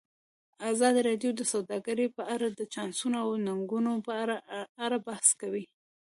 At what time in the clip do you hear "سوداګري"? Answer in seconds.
1.53-2.07